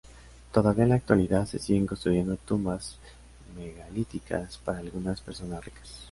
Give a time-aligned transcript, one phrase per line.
[0.51, 2.97] Todavía en la actualidad se siguen construyendo tumbas
[3.55, 5.99] megalíticas para algunas personas ricas.